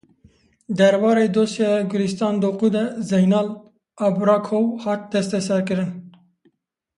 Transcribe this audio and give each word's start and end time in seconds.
Derbarê 0.77 1.27
dosyaya 1.35 1.81
Gulîstan 1.91 2.35
Doku 2.41 2.67
de 2.75 2.83
Zeynal 3.09 3.47
Abrakov 4.05 4.65
hat 4.85 5.01
desteserkirin. 5.13 5.91